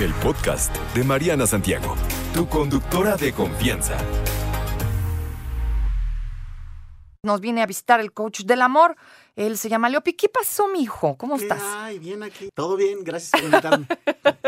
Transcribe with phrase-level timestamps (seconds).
[0.00, 1.94] El podcast de Mariana Santiago,
[2.34, 3.96] tu conductora de confianza.
[7.22, 8.96] Nos viene a visitar el coach del amor.
[9.36, 10.12] Él se llama Leopi.
[10.12, 11.16] ¿Qué pasó, mi hijo?
[11.16, 11.60] ¿Cómo estás?
[11.62, 12.50] Ay, bien aquí.
[12.54, 13.86] Todo bien, gracias por invitarme.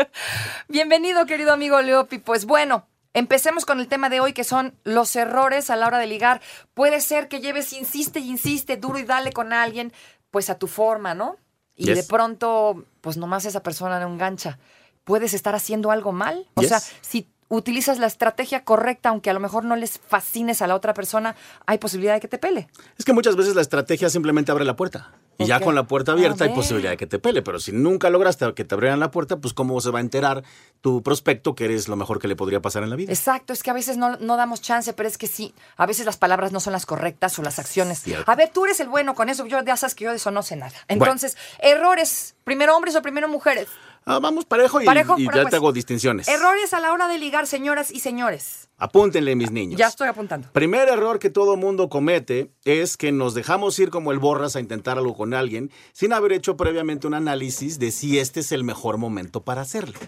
[0.69, 2.19] Bienvenido, querido amigo Leopi.
[2.19, 5.97] Pues bueno, empecemos con el tema de hoy, que son los errores a la hora
[5.97, 6.41] de ligar.
[6.73, 9.91] Puede ser que lleves, insiste y insiste, duro y dale con alguien,
[10.31, 11.37] pues a tu forma, ¿no?
[11.75, 11.97] Y Yes.
[11.97, 14.59] de pronto, pues nomás esa persona no engancha.
[15.09, 16.45] ¿Puedes estar haciendo algo mal?
[16.53, 16.69] O Yes.
[16.69, 20.75] sea, si utilizas la estrategia correcta, aunque a lo mejor no les fascines a la
[20.75, 21.35] otra persona,
[21.65, 22.67] hay posibilidad de que te pele.
[22.95, 25.09] es que muchas veces la estrategia simplemente abre la puerta.
[25.39, 27.41] Y ya con la puerta abierta hay posibilidad de que te pele.
[27.41, 30.43] Pero si nunca lograste que te abrieran la puerta, pues cómo se va a enterar
[30.81, 33.11] tu prospecto que eres lo mejor que le podría pasar en la vida.
[33.13, 36.05] Exacto, es que a veces no, no damos chance, pero es que sí, a veces
[36.05, 38.01] las palabras no son las correctas o las acciones.
[38.03, 38.29] Cierto.
[38.29, 40.29] A ver, tú eres el bueno con eso, yo ya sabes que yo de eso
[40.29, 40.73] no sé nada.
[40.89, 43.69] Entonces, errores, primero hombres o primero mujeres.
[44.11, 46.27] Ah, vamos parejo y, Parejo, y pero ya pues, te hago distinciones.
[46.27, 48.67] Errores a la hora de ligar, señoras y señores.
[48.79, 49.77] Apúntenle, mis niños.
[49.77, 50.47] Ya estoy apuntando.
[50.51, 54.61] Primer error que todo mundo comete es que nos dejamos ir como el borras a
[54.61, 58.63] intentar algo con alguien sin haber hecho previamente un análisis de si este es el
[58.63, 59.99] mejor momento para hacerlo.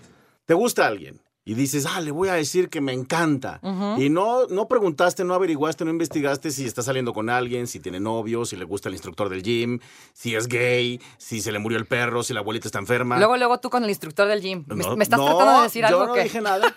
[0.47, 1.21] ¿Te gusta alguien?
[1.44, 3.59] Y dices, ah, le voy a decir que me encanta.
[3.97, 8.00] Y no, no preguntaste, no averiguaste, no investigaste si está saliendo con alguien, si tiene
[8.00, 9.80] novio, si le gusta el instructor del gym,
[10.14, 13.17] si es gay, si se le murió el perro, si la abuelita está enferma.
[13.17, 14.66] Luego, luego tú con el instructor del gym.
[14.67, 16.23] ¿Me, No, me estás no, tratando de decir yo algo no que.
[16.23, 16.75] dije nada.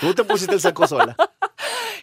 [0.00, 1.16] Tú te pusiste el saco sola.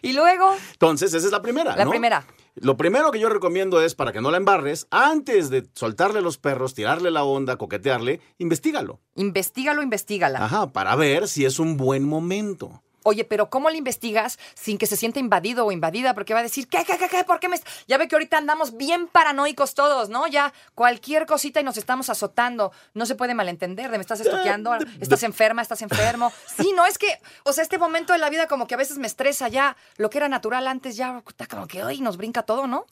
[0.04, 1.76] Y luego, Entonces, esa es la primera.
[1.76, 1.90] la ¿no?
[1.90, 2.24] primera.
[2.54, 6.36] Lo primero que yo recomiendo es, para que no la embarres, antes de soltarle los
[6.36, 9.00] perros, tirarle la onda, coquetearle, investigalo.
[9.14, 10.44] Investígalo, investígala.
[10.44, 12.82] Ajá, para ver si es un buen momento.
[13.04, 16.14] Oye, pero ¿cómo le investigas sin que se sienta invadido o invadida?
[16.14, 17.24] Porque va a decir, ¿qué, qué, qué, qué?
[17.24, 17.56] ¿Por qué me...?
[17.56, 20.26] est-?" Ya ve que ahorita andamos bien paranoicos todos, ¿no?
[20.26, 22.72] Ya cualquier cosita y nos estamos azotando.
[22.94, 26.32] No se puede malentender de me estás estoqueando, estás enferma, estás enfermo.
[26.56, 28.98] Sí, no, es que, o sea, este momento de la vida como que a veces
[28.98, 29.76] me estresa ya.
[29.96, 32.86] Lo que era natural antes ya está como que hoy nos brinca todo, ¿no?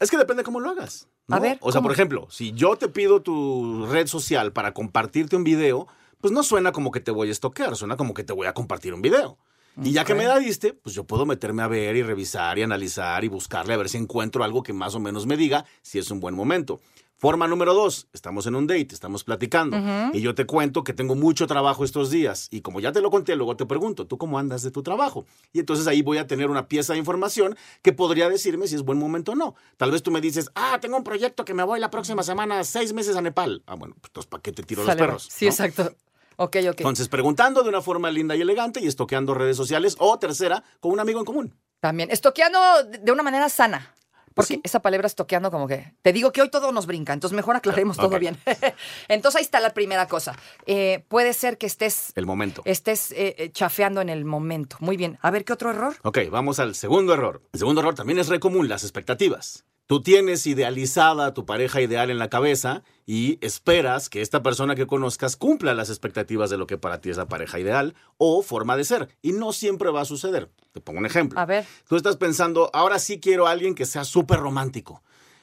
[0.00, 1.08] Es que depende cómo lo hagas.
[1.26, 1.36] ¿no?
[1.36, 1.88] A ver, O sea, ¿cómo?
[1.88, 5.86] por ejemplo, si yo te pido tu red social para compartirte un video,
[6.24, 8.54] pues no suena como que te voy a estoquear, suena como que te voy a
[8.54, 9.36] compartir un video.
[9.82, 12.62] Y ya que me la diste, pues yo puedo meterme a ver y revisar y
[12.62, 15.98] analizar y buscarle a ver si encuentro algo que más o menos me diga si
[15.98, 16.80] es un buen momento.
[17.18, 19.76] Forma número dos, estamos en un date, estamos platicando
[20.14, 23.10] y yo te cuento que tengo mucho trabajo estos días y como ya te lo
[23.10, 25.26] conté, luego te pregunto, ¿tú cómo andas de tu trabajo?
[25.52, 28.82] Y entonces ahí voy a tener una pieza de información que podría decirme si es
[28.82, 29.56] buen momento o no.
[29.76, 32.64] Tal vez tú me dices, ah, tengo un proyecto que me voy la próxima semana
[32.64, 33.62] seis meses a Nepal.
[33.66, 35.28] Ah, bueno, pues ¿para qué te tiro los Sale, perros?
[35.30, 35.50] Sí, ¿no?
[35.50, 35.94] exacto.
[36.36, 36.80] Ok, ok.
[36.80, 40.92] Entonces, preguntando de una forma linda y elegante y estoqueando redes sociales o tercera, con
[40.92, 41.54] un amigo en común.
[41.80, 42.10] También.
[42.10, 43.94] Estoqueando de una manera sana.
[44.34, 44.60] Porque Sí.
[44.64, 45.94] esa palabra estoqueando como que...
[46.02, 48.36] Te digo que hoy todo nos brinca, entonces mejor aclaremos todo bien.
[49.08, 50.36] entonces ahí está la primera cosa.
[50.66, 52.60] Eh, puede ser que estés, El momento.
[52.64, 54.76] estés eh, eh, chafeando en el momento.
[54.80, 55.18] Muy bien.
[55.22, 55.94] A ver, ¿qué otro error?
[56.02, 57.42] Ok, vamos al segundo error.
[57.52, 59.64] El segundo error también es re común, las expectativas.
[59.86, 64.74] Tú tienes idealizada a tu pareja ideal en la cabeza y esperas que esta persona
[64.74, 68.42] que conozcas cumpla las expectativas de lo que para ti es la pareja ideal o
[68.42, 69.08] forma de ser.
[69.20, 70.50] Y no siempre va a suceder.
[70.72, 71.38] Te pongo un ejemplo.
[71.38, 71.66] A ver.
[71.86, 75.02] Tú estás pensando, ahora sí quiero a alguien que sea súper romántico.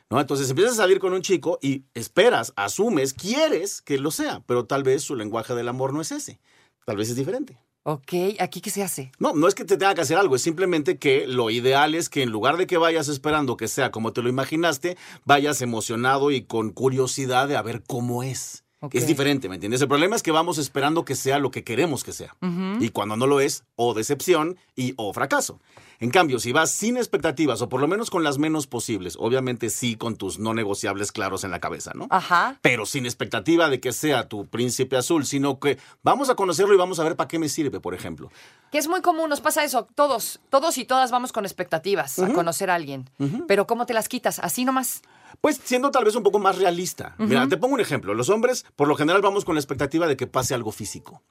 [0.09, 0.19] ¿No?
[0.19, 4.65] Entonces empiezas a salir con un chico y esperas, asumes, quieres que lo sea, pero
[4.65, 6.41] tal vez su lenguaje del amor no es ese.
[6.83, 7.59] Tal vez es diferente.
[7.83, 9.11] Ok, ¿aquí qué se hace?
[9.17, 12.09] No, no es que te tenga que hacer algo, es simplemente que lo ideal es
[12.09, 16.29] que en lugar de que vayas esperando que sea como te lo imaginaste, vayas emocionado
[16.29, 18.63] y con curiosidad de a ver cómo es.
[18.91, 19.81] Es diferente, ¿me entiendes?
[19.81, 22.35] El problema es que vamos esperando que sea lo que queremos que sea.
[22.79, 25.59] Y cuando no lo es, o decepción y o fracaso.
[26.01, 29.69] En cambio, si vas sin expectativas, o por lo menos con las menos posibles, obviamente
[29.69, 32.07] sí con tus no negociables claros en la cabeza, ¿no?
[32.09, 32.57] Ajá.
[32.63, 36.77] pero sin expectativa de que sea tu príncipe azul, sino que vamos a conocerlo y
[36.77, 38.31] vamos a ver para qué me sirve, por ejemplo.
[38.71, 39.87] Que es muy común, nos pasa eso.
[39.95, 43.09] Todos, todos y todas vamos con expectativas a conocer a alguien.
[43.47, 44.39] Pero ¿cómo te las quitas?
[44.39, 45.01] Así nomás.
[45.41, 47.15] Pues siendo tal vez un poco más realista.
[47.17, 48.13] Mira, te pongo un ejemplo.
[48.13, 51.21] Los hombres, por lo general, vamos con la expectativa de que pase algo físico.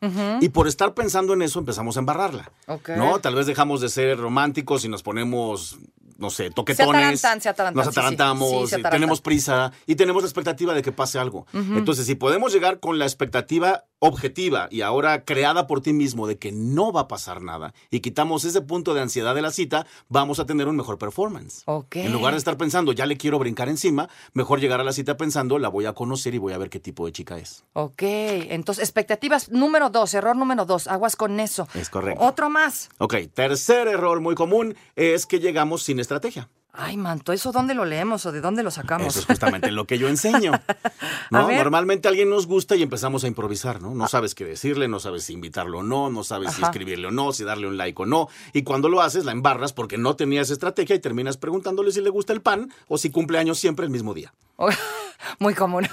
[0.41, 2.51] Y por estar pensando en eso, empezamos a embarrarla.
[2.97, 3.21] ¿No?
[3.21, 5.79] Tal vez dejamos de ser románticos y nos ponemos
[6.19, 6.91] no sé, toquetones.
[7.25, 7.99] atarantan, se atarantan, Nos sí, sí.
[7.99, 8.91] atarantamos, Sí, se y atarantan.
[8.91, 11.47] tenemos prisa y tenemos la expectativa de que pase algo.
[11.55, 16.39] Entonces, si podemos llegar con la expectativa objetiva y ahora creada por ti mismo de
[16.39, 19.87] que no va a pasar nada y quitamos ese punto de ansiedad de la cita,
[20.09, 21.65] vamos a tener un mejor performance.
[21.93, 25.17] En lugar de estar pensando, ya le quiero brincar encima, mejor llegar a la cita
[25.17, 27.65] pensando, la voy a conocer y voy a ver qué tipo de chica es.
[27.75, 31.69] Ok, entonces expectativas número dos, error número dos, aguas con eso.
[31.75, 32.25] Es correcto.
[32.25, 32.89] Otro más.
[32.99, 36.49] Ok, tercer error muy común es que llegamos sin estrategia.
[36.73, 39.09] Ay, manto, ¿eso dónde lo leemos o de dónde lo sacamos?
[39.09, 40.53] Eso es justamente lo que yo enseño.
[41.31, 41.51] ¿no?
[41.51, 43.95] Normalmente alguien nos gusta y empezamos a improvisar, ¿no?
[43.95, 47.11] No sabes qué decirle, no sabes si invitarlo o no, no sabes si escribirle o
[47.11, 48.29] no, si darle un like o no.
[48.53, 52.11] Y cuando lo haces, la embarras porque no tenías estrategia y terminas preguntándole si le
[52.11, 54.33] gusta el pan o si cumple años siempre el mismo día.
[55.41, 55.89] Muy común.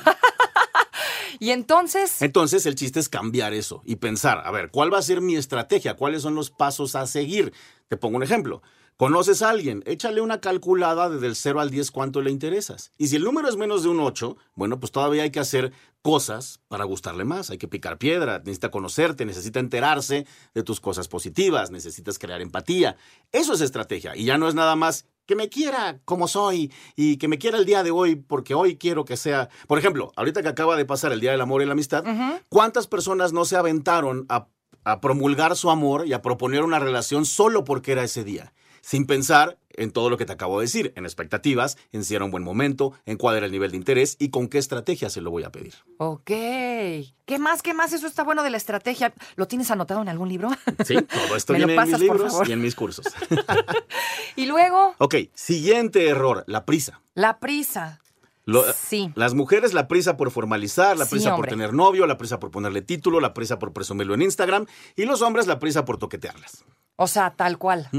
[1.40, 5.04] y entonces, Entonces, el chiste es cambiar eso y pensar, a ver, ¿cuál va a
[5.04, 5.96] ser mi estrategia?
[5.96, 7.52] ¿Cuáles son los pasos a seguir?
[7.88, 8.62] Te pongo un ejemplo.
[8.98, 12.92] Conoces a alguien, échale una calculada de del 0 al 10 cuánto le interesas.
[12.98, 15.72] Y si el número es menos de un 8, bueno, pues todavía hay que hacer
[16.02, 17.52] cosas para gustarle más.
[17.52, 22.98] Hay que picar piedra, necesita conocerte, necesita enterarse de tus cosas positivas, necesitas crear empatía.
[23.32, 24.16] Eso es estrategia.
[24.16, 27.60] Y ya no es nada más que me quiera como soy y que me quiera
[27.60, 29.48] el día de hoy porque hoy quiero que sea...
[29.68, 32.04] Por ejemplo, ahorita que acaba de pasar el Día del Amor y la Amistad,
[32.50, 34.48] ¿cuántas personas no se aventaron a,
[34.86, 38.54] a promulgar su amor y a proponer una relación solo porque era ese día?
[38.88, 42.24] Sin pensar en todo lo que te acabo de decir, en expectativas, en si era
[42.24, 45.20] un buen momento, en cuál era el nivel de interés y con qué estrategia se
[45.20, 45.74] lo voy a pedir.
[45.98, 46.24] ok.
[46.24, 47.62] ¿Qué más?
[47.62, 47.92] ¿Qué más?
[47.92, 49.14] Eso está bueno de la estrategia.
[49.36, 50.50] ¿Lo tienes anotado en algún libro?
[50.86, 53.06] Sí, todo esto ¿Me lo viene en mis pasas, libros y en mis cursos.
[54.38, 57.02] y luego, ok, siguiente error, la prisa.
[57.14, 58.00] la prisa.
[58.46, 59.12] Lo- Sí.
[59.16, 62.52] Las mujeres, la prisa por formalizar, la Sí, prisa por tener novio, la prisa por
[62.52, 66.64] ponerle título, la prisa por presumirlo en Instagram, y los hombres, la prisa por toquetearlas.
[66.96, 67.90] O sea, tal cual.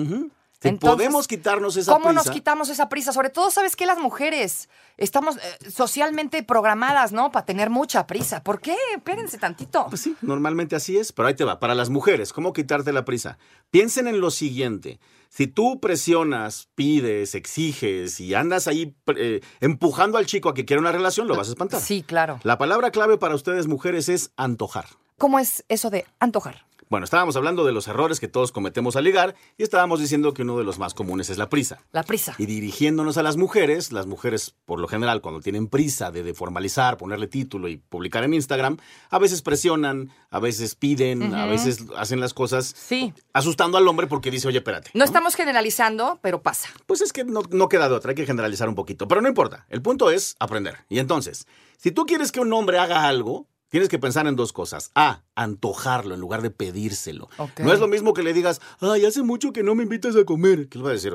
[0.60, 2.24] Si Entonces, podemos quitarnos esa ¿Cómo prisa.
[2.24, 3.12] nos quitamos esa prisa?
[3.12, 3.86] Sobre todo, ¿sabes qué?
[3.86, 7.30] Las mujeres estamos eh, socialmente programadas, ¿no?
[7.30, 8.42] Para tener mucha prisa.
[8.42, 8.76] ¿Por qué?
[8.96, 9.86] Espérense tantito.
[9.88, 11.60] Pues sí, normalmente así es, pero ahí te va.
[11.60, 13.38] Para las mujeres, ¿cómo quitarte la prisa?
[13.70, 14.98] Piensen en lo siguiente.
[15.28, 20.80] Si tú presionas, pides, exiges y andas ahí eh, empujando al chico a que quiera
[20.80, 21.80] una relación, lo vas a espantar.
[21.80, 22.40] Sí, claro.
[22.42, 24.86] La palabra clave para ustedes mujeres es antojar.
[25.18, 26.66] ¿Cómo es eso de antojar?
[26.90, 30.42] Bueno, estábamos hablando de los errores que todos cometemos al ligar y estábamos diciendo que
[30.42, 31.78] uno de los más comunes es la prisa.
[31.92, 32.34] La prisa.
[32.38, 36.32] Y dirigiéndonos a las mujeres, las mujeres por lo general cuando tienen prisa de, de
[36.34, 38.78] formalizar, ponerle título y publicar en Instagram,
[39.10, 43.12] a veces presionan, a veces piden, a veces hacen las cosas Sí.
[43.32, 44.90] asustando al hombre porque dice, oye, espérate.
[44.94, 46.68] No estamos generalizando, pero pasa.
[46.86, 49.28] Pues es que no, no queda de otra, hay que generalizar un poquito, pero no
[49.28, 50.78] importa, el punto es aprender.
[50.88, 51.46] Y entonces,
[51.76, 54.90] si tú quieres que un hombre haga algo, tienes que pensar en dos cosas.
[54.94, 57.28] A, antojarlo en lugar de pedírselo.
[57.58, 60.24] No es lo mismo que le digas, ay, hace mucho que no me invitas a
[60.24, 60.68] comer.
[60.68, 61.12] ¿Qué le va a decir?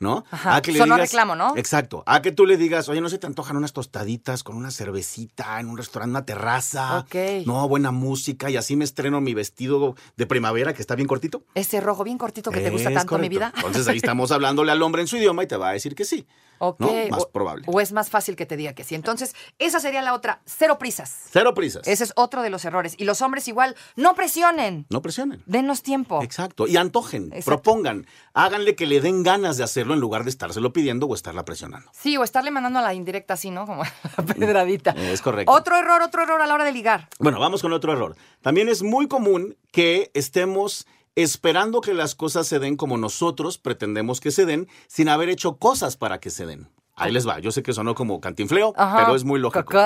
[0.00, 0.24] ¿No?
[0.30, 1.56] Ajá, A que le sonó digas- reclamo, ¿no?
[1.56, 2.02] Exacto.
[2.04, 5.60] A que tú le digas, oye, ¿no se te antojan unas tostaditas con una cervecita
[5.60, 6.98] en un restaurante, una terraza?
[6.98, 7.14] Ok.
[7.46, 11.44] No, buena música y así me estreno mi vestido de primavera que está bien cortito.
[11.54, 13.30] Ese rojo bien cortito que te gusta tanto, mi correcto.
[13.30, 13.52] vida.
[13.56, 16.04] Entonces ahí estamos hablándole al hombre en su idioma y te va a decir que
[16.04, 16.26] sí.
[16.58, 16.80] Ok.
[16.80, 16.92] ¿no?
[17.10, 17.64] Más o, probable.
[17.66, 18.94] O es más fácil que te diga que sí.
[18.94, 20.40] Entonces, esa sería la otra.
[20.46, 21.26] Cero prisas.
[21.30, 21.86] Cero prisas.
[21.86, 22.94] Ese es otro de los errores.
[22.98, 24.86] Y los hombres igual, no presionen.
[24.90, 25.42] No presionen.
[25.46, 26.22] Denos tiempo.
[26.22, 26.66] Exacto.
[26.66, 27.44] Y antojen, Exacto.
[27.46, 31.44] propongan, háganle que le den ganas de hacerlo en lugar de estárselo pidiendo o estarla
[31.44, 31.90] presionando.
[31.92, 33.66] Sí, o estarle mandando a la indirecta así, ¿no?
[33.66, 33.82] Como
[34.16, 34.90] la pedradita.
[34.92, 35.52] Es correcto.
[35.52, 37.08] Otro error, otro error a la hora de ligar.
[37.18, 38.16] Bueno, vamos con otro error.
[38.42, 44.20] También es muy común que estemos esperando que las cosas se den como nosotros pretendemos
[44.20, 46.68] que se den sin haber hecho cosas para que se den.
[46.96, 47.40] Ahí les va.
[47.40, 48.98] Yo sé que sonó como cantinfleo, Ajá.
[48.98, 49.76] pero es muy lógico.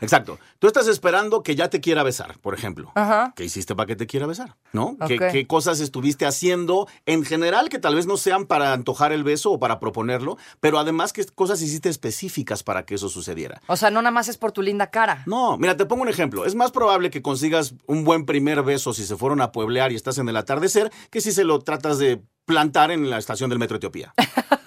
[0.00, 0.38] Exacto.
[0.58, 2.90] Tú estás esperando que ya te quiera besar, por ejemplo.
[2.94, 3.32] Ajá.
[3.36, 4.56] ¿Qué hiciste para que te quiera besar?
[4.72, 4.96] ¿No?
[5.06, 9.22] ¿Qué, qué cosas estuviste haciendo en general que tal vez no sean para antojar el
[9.22, 13.60] beso o para proponerlo, pero además qué cosas hiciste específicas para que eso sucediera?
[13.68, 15.22] O sea, no nada más es por tu linda cara.
[15.26, 16.46] No, mira, te pongo un ejemplo.
[16.46, 19.94] Es más probable que consigas un buen primer beso si se fueron a pueblear y
[19.94, 23.58] estás en el atardecer que si se lo tratas de plantar en la estación del
[23.58, 24.14] metro Etiopía.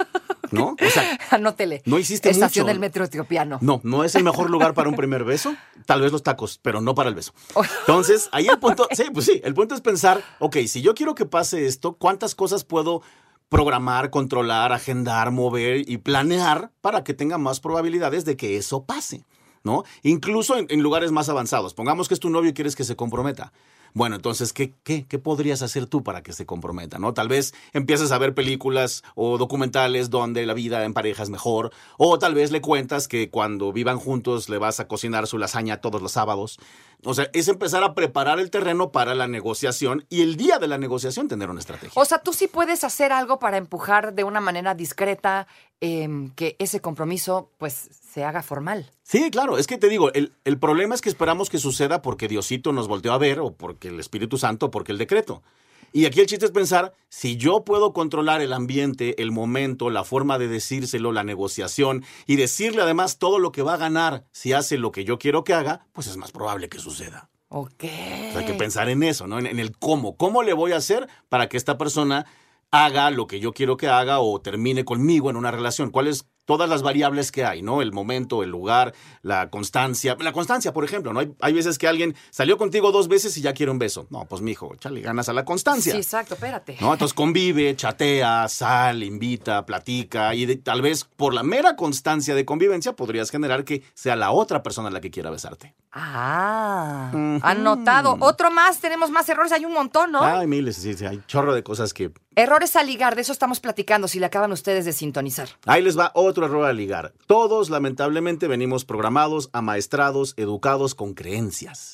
[0.51, 0.75] ¿No?
[0.79, 1.82] O sea, Anótele.
[1.86, 2.72] No hiciste Estación mucho.
[2.74, 3.60] del metro etiopiano.
[3.62, 5.56] no, no es el mejor lugar para un primer beso.
[5.86, 7.34] Tal vez los tacos, pero no para el beso.
[7.82, 11.15] Entonces, ahí el punto, sí, pues sí, el punto es pensar, ok, si yo quiero
[11.15, 13.01] que pase esto, ¿cuántas cosas puedo
[13.50, 19.25] programar, controlar, agendar, mover y planear para que tenga más probabilidades de que eso pase?
[19.63, 19.84] ¿No?
[20.03, 21.74] Incluso en, en lugares más avanzados.
[21.74, 23.51] Pongamos que es tu novio y quieres que se comprometa.
[23.93, 27.00] Bueno, entonces, ¿qué, qué, ¿qué podrías hacer tú para que se comprometa?
[27.00, 27.13] ¿no?
[27.13, 31.72] Tal vez empieces a ver películas o documentales donde la vida en pareja es mejor,
[31.98, 35.81] o tal vez le cuentas que cuando vivan juntos le vas a cocinar su lasaña
[35.81, 36.60] todos los sábados,
[37.05, 40.67] O sea, es empezar a preparar el terreno para la negociación y el día de
[40.67, 41.93] la negociación tener una estrategia.
[41.96, 45.48] O sea, tú sí puedes hacer algo para empujar de una manera discreta
[45.82, 48.92] em, que ese compromiso pues se haga formal.
[49.04, 52.28] Sí, claro, es que te digo, el, el problema es que esperamos que suceda porque
[52.28, 55.44] Diosito nos volteó a ver o porque el Espíritu Santo o porque el decreto.
[55.92, 60.04] Y aquí el chiste es pensar, si yo puedo controlar el ambiente, el momento, la
[60.04, 64.54] forma de decírselo, la negociación y decirle además todo lo que va a ganar si
[64.54, 67.30] hace lo que yo quiero que haga, pues es más probable que suceda.
[67.50, 67.84] Ok.
[67.84, 69.40] O sea, hay que pensar en eso, ¿no?
[69.40, 70.16] En, en el cómo.
[70.16, 72.28] ¿Cómo le voy a hacer para que esta persona
[72.72, 75.92] haga lo que yo quiero que haga o termine conmigo en una relación?
[75.92, 77.84] ¿Cuáles todas las variables que hay, ¿no?
[77.84, 80.18] El momento, el lugar, la constancia.
[80.20, 81.20] La constancia, por ejemplo, ¿no?
[81.20, 84.08] Hay, hay veces que alguien salió contigo dos veces y ya quiere un beso.
[84.10, 85.91] No, pues mijo, échale ganas a la constancia.
[85.94, 86.75] Sí, exacto, espérate.
[86.82, 86.91] ¿no?
[86.91, 92.46] Entonces convive, chatea, sal, invita, platica y de- tal vez por la mera constancia de
[92.46, 95.75] convivencia podrías generar que sea la otra persona la que quiera besarte.
[95.91, 97.12] Ah,
[97.44, 98.18] anotado.
[98.22, 100.24] Otro más, tenemos más errores, hay un montón, ¿no?
[100.24, 102.12] Ay, miles, sí, sí, hay chorro de cosas que...
[102.36, 105.50] Errores al ligar, de eso estamos platicando, si le acaban ustedes de sintonizar.
[105.65, 107.13] Ahí les va otro error a ligar.
[107.27, 111.93] Todos, lamentablemente, venimos programados, amaestrados, educados con creencias.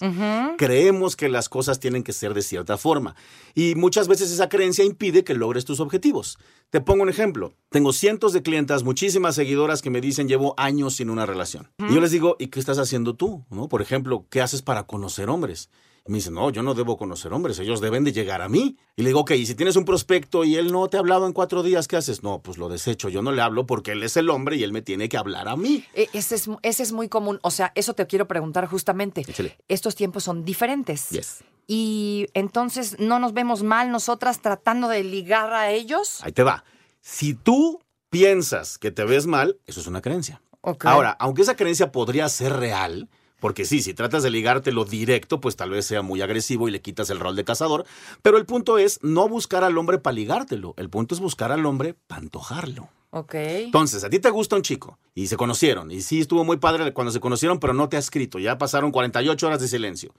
[0.58, 3.16] Creemos que las cosas tienen que ser de cierta forma.
[3.54, 6.38] Y muchas veces esa creencia impide que logres tus objetivos.
[6.70, 7.54] Te pongo un ejemplo.
[7.70, 11.72] Tengo cientos de clientas, muchísimas seguidoras que me dicen llevo años sin una relación.
[11.80, 13.46] Y yo les digo, ¿y qué estás haciendo tú?
[13.50, 13.68] ¿No?
[13.68, 15.70] Por ejemplo, ¿qué haces para conocer hombres?
[16.08, 18.78] Me dicen, no, yo no debo conocer hombres, ellos deben de llegar a mí.
[18.96, 21.26] Y le digo, ok, y si tienes un prospecto y él no te ha hablado
[21.26, 22.22] en cuatro días, ¿qué haces?
[22.22, 24.72] No, pues lo desecho, yo no le hablo porque él es el hombre y él
[24.72, 25.84] me tiene que hablar a mí.
[25.96, 29.22] E- Ese es, ese es muy común, o sea, eso te quiero preguntar justamente.
[29.28, 29.58] Échale.
[29.68, 31.10] Estos tiempos son diferentes.
[31.10, 31.44] Yes.
[31.66, 36.20] Y entonces no nos vemos mal nosotras tratando de ligar a ellos.
[36.24, 36.64] Ahí te va.
[37.02, 37.82] Si tú
[38.12, 40.40] piensas que te ves mal, eso es una creencia.
[40.82, 43.10] Ahora, aunque esa creencia podría ser real,
[43.46, 46.82] porque sí, si tratas de ligártelo directo, pues tal vez sea muy agresivo y le
[46.82, 47.86] quitas el rol de cazador,
[48.24, 51.64] pero el punto es no buscar al hombre para ligártelo, el punto es buscar al
[51.68, 52.90] hombre para antojarlo.
[53.12, 53.36] Ok.
[53.36, 56.92] Entonces, a ti te gusta un chico y se conocieron, y sí estuvo muy padre
[56.92, 60.12] cuando se conocieron, pero no te ha escrito, ya pasaron 48 horas de silencio.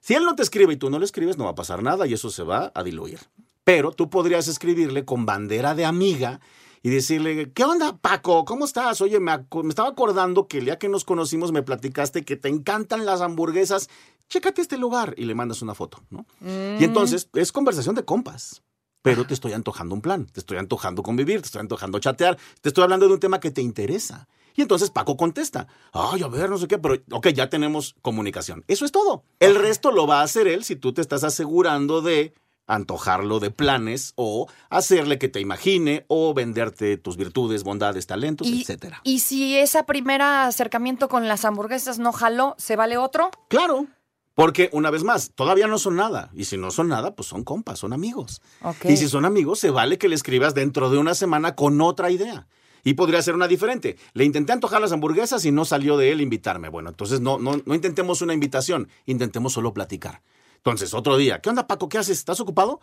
[0.00, 2.06] Si él no te escribe y tú no le escribes, no va a pasar nada
[2.06, 3.20] y eso se va a diluir.
[3.64, 6.38] Pero tú podrías escribirle con bandera de amiga
[6.84, 8.44] y decirle, ¿qué onda, Paco?
[8.44, 9.00] ¿Cómo estás?
[9.00, 12.50] Oye, me, me estaba acordando que el día que nos conocimos me platicaste que te
[12.50, 13.88] encantan las hamburguesas.
[14.28, 16.26] Chécate este lugar y le mandas una foto, ¿no?
[16.42, 18.62] Y entonces es conversación de compas.
[19.00, 22.68] Pero te estoy antojando un plan, te estoy antojando convivir, te estoy antojando chatear, te
[22.68, 24.28] estoy hablando de un tema que te interesa.
[24.54, 28.62] Y entonces Paco contesta, ay, a ver, no sé qué, pero ok, ya tenemos comunicación.
[28.68, 29.24] Eso es todo.
[29.40, 32.34] El resto lo va a hacer él si tú te estás asegurando de
[32.66, 38.62] antojarlo de planes o hacerle que te imagine o venderte tus virtudes, bondades, talentos, Y,
[38.62, 39.00] etcétera.
[39.04, 43.30] y si ese primer acercamiento con las hamburguesas no jaló, ¿se vale otro?
[43.48, 43.86] Claro.
[44.34, 46.30] Porque, una vez más, todavía no son nada.
[46.34, 48.42] Y si no son nada, pues son compas, son amigos.
[48.82, 52.10] Y si son amigos, se vale que le escribas dentro de una semana con otra
[52.10, 52.48] idea.
[52.82, 53.96] Y podría ser una diferente.
[54.12, 56.68] Le intenté antojar las hamburguesas y no salió de él invitarme.
[56.68, 60.20] Bueno, entonces no, no, no intentemos una invitación, intentemos solo platicar.
[60.64, 61.90] Entonces, otro día, ¿qué onda, Paco?
[61.90, 62.16] ¿Qué haces?
[62.16, 62.80] ¿Estás ocupado?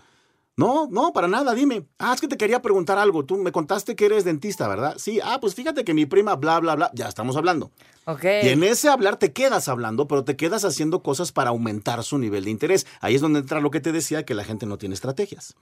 [0.56, 1.88] No, no, para nada, dime.
[1.98, 3.26] Ah, es que te quería preguntar algo.
[3.26, 4.98] Tú me contaste que eres dentista, ¿verdad?
[5.00, 7.72] Sí, ah, pues fíjate que mi prima, bla, bla, bla, ya estamos hablando.
[8.06, 8.24] Ok.
[8.44, 12.20] Y en ese hablar te quedas hablando, pero te quedas haciendo cosas para aumentar su
[12.20, 12.86] nivel de interés.
[13.00, 15.56] Ahí es donde entra lo que te decía, que la gente no tiene estrategias.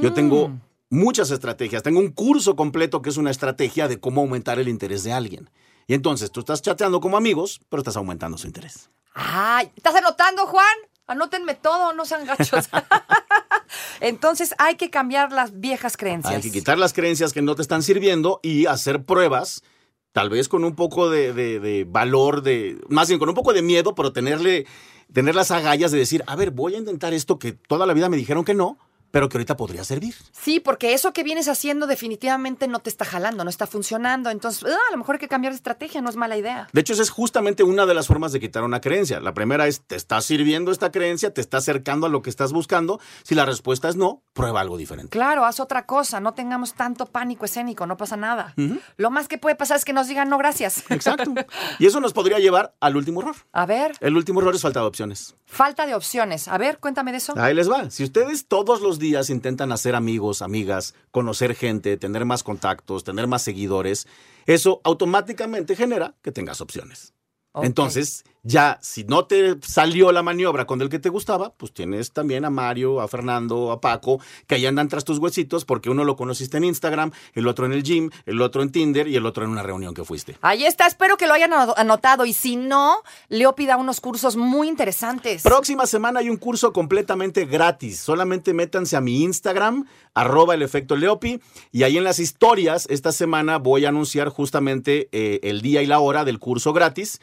[0.00, 0.50] Yo tengo
[0.90, 1.84] muchas estrategias.
[1.84, 5.48] Tengo un curso completo que es una estrategia de cómo aumentar el interés de alguien.
[5.86, 8.90] Y entonces tú estás chateando como amigos, pero estás aumentando su interés.
[9.14, 10.66] Ay, ¿estás anotando, Juan?
[11.12, 12.68] Anótenme todo, no sean gachos.
[14.00, 16.34] Entonces hay que cambiar las viejas creencias.
[16.34, 19.62] Hay que quitar las creencias que no te están sirviendo y hacer pruebas,
[20.12, 23.62] tal vez con un poco de, de- valor, de, más bien con un poco de
[23.62, 24.66] miedo, pero tenerle,
[25.12, 28.08] tener las agallas de decir, a ver, voy a intentar esto que toda la vida
[28.08, 28.78] me dijeron que no,
[29.12, 30.16] pero que ahorita podría servir.
[30.32, 34.30] Sí, porque eso que vienes haciendo definitivamente no te está jalando, no está funcionando.
[34.30, 36.66] Entonces, ah, a lo mejor hay que cambiar de estrategia, no es mala idea.
[36.72, 39.20] De hecho, esa es justamente una de las formas de quitar una creencia.
[39.20, 41.32] La primera es, ¿te está sirviendo esta creencia?
[41.32, 42.98] ¿Te está acercando a lo que estás buscando?
[43.22, 45.10] Si la respuesta es no, prueba algo diferente.
[45.10, 48.54] Claro, haz otra cosa, no tengamos tanto pánico escénico, no pasa nada.
[48.96, 50.90] Lo más que puede pasar es que nos digan no gracias.
[50.90, 51.32] Exacto.
[51.78, 53.36] Y eso nos podría llevar al último error.
[53.52, 55.34] A ver, El último error es falta de opciones.
[55.44, 56.48] falta de opciones.
[56.48, 57.34] A ver, cuéntame de eso.
[57.36, 57.90] Ahí les va.
[57.90, 63.26] Si ustedes todos los días intentan hacer amigos, amigas, conocer gente, tener más contactos, tener
[63.26, 64.08] más seguidores,
[64.46, 67.12] eso automáticamente genera que tengas opciones.
[67.62, 72.10] Entonces, Ya, si no te salió la maniobra con el que te gustaba, pues tienes
[72.12, 76.02] también a Mario, a Fernando, a Paco, que ahí andan tras tus huesitos porque uno
[76.02, 79.26] lo conociste en Instagram, el otro en el gym, el otro en Tinder y el
[79.26, 80.36] otro en una reunión que fuiste.
[80.42, 82.96] Ahí está, espero que lo hayan ano- anotado y si no,
[83.28, 85.42] Leo pida unos cursos muy interesantes.
[85.42, 88.00] Próxima semana hay un curso completamente gratis.
[88.00, 93.12] Solamente métanse a mi Instagram, arroba el efecto Leopi, y ahí en las historias esta
[93.12, 97.20] semana voy a anunciar justamente eh, el día y la hora del curso gratis.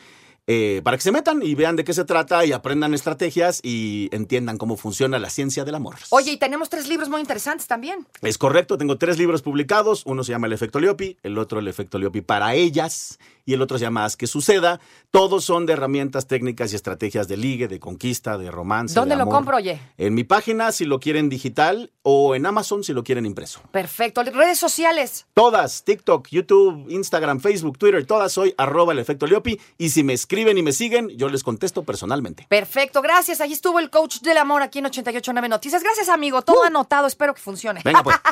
[0.51, 4.10] Eh, para que se metan y vean de qué se trata y aprendan estrategias y
[4.12, 5.98] entiendan cómo funciona la ciencia del amor.
[6.10, 8.08] Oye, y tenemos tres libros muy interesantes también.
[8.24, 10.01] Es correcto, tengo tres libros publicados.
[10.08, 13.62] Uno se llama El efecto Leopi, el otro El efecto Leopi para ellas y el
[13.62, 14.79] otro se llama Haz que suceda.
[15.12, 18.96] Todos son de herramientas técnicas y estrategias de ligue, de conquista, de romance.
[18.96, 19.79] ¿Dónde de lo compro, oye?
[20.00, 23.62] En mi página si lo quieren digital o en Amazon si lo quieren impreso.
[23.72, 24.24] Perfecto.
[24.24, 25.27] Redes sociales.
[25.36, 30.13] Todas, TikTok, YouTube, Instagram, Facebook, Twitter, todas soy arroba el efecto Leopi y si me
[30.13, 32.46] escriben y me siguen, yo les contesto personalmente.
[32.50, 33.41] Perfecto, gracias.
[33.41, 35.84] Allí estuvo el coach del amor aquí en 889 Noticias.
[35.84, 36.41] Gracias, amigo.
[36.41, 37.08] Todo anotado.
[37.08, 37.81] Espero que funcione.
[37.84, 38.15] Venga pues.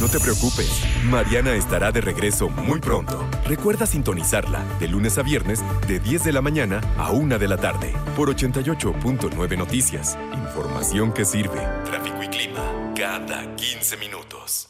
[0.00, 0.70] No te preocupes,
[1.04, 3.22] Mariana estará de regreso muy pronto.
[3.44, 7.58] Recuerda sintonizarla de lunes a viernes de 10 de la mañana a 1 de la
[7.58, 10.16] tarde por 88.9 Noticias.
[10.32, 11.60] Información que sirve.
[11.84, 14.69] Tráfico y clima cada 15 minutos.